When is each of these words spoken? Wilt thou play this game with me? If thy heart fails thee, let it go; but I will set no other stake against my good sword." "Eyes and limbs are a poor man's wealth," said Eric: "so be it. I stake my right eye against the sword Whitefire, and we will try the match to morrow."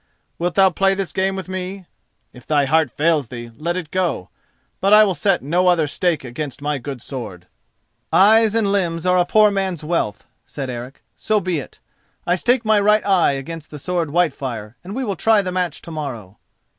Wilt 0.39 0.55
thou 0.55 0.71
play 0.71 0.95
this 0.95 1.13
game 1.13 1.35
with 1.35 1.47
me? 1.47 1.85
If 2.33 2.47
thy 2.47 2.65
heart 2.65 2.89
fails 2.89 3.27
thee, 3.27 3.51
let 3.55 3.77
it 3.77 3.91
go; 3.91 4.29
but 4.79 4.93
I 4.93 5.03
will 5.03 5.13
set 5.13 5.43
no 5.43 5.67
other 5.67 5.85
stake 5.85 6.23
against 6.23 6.59
my 6.59 6.79
good 6.79 7.03
sword." 7.03 7.45
"Eyes 8.11 8.55
and 8.55 8.71
limbs 8.71 9.05
are 9.05 9.19
a 9.19 9.25
poor 9.25 9.51
man's 9.51 9.83
wealth," 9.83 10.25
said 10.43 10.71
Eric: 10.71 11.03
"so 11.15 11.39
be 11.39 11.59
it. 11.59 11.79
I 12.25 12.33
stake 12.35 12.65
my 12.65 12.79
right 12.79 13.05
eye 13.05 13.33
against 13.33 13.69
the 13.69 13.77
sword 13.77 14.09
Whitefire, 14.09 14.75
and 14.83 14.95
we 14.95 15.03
will 15.03 15.15
try 15.15 15.43
the 15.43 15.51
match 15.51 15.83
to 15.83 15.91
morrow." 15.91 16.39